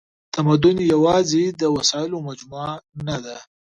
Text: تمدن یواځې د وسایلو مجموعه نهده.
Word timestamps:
تمدن 0.35 0.77
یواځې 0.93 1.43
د 1.59 1.63
وسایلو 1.75 2.17
مجموعه 2.27 2.73
نهده. 3.05 3.37